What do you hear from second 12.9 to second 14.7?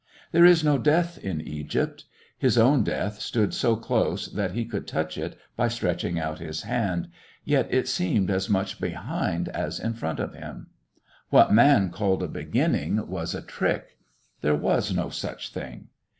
was a trick. There